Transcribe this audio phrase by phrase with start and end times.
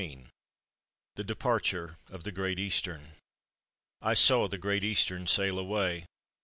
[1.13, 3.11] THE DEPARTURE OF THE GREAT EASTERN.
[4.01, 6.05] I saw the Great Eastern sail away.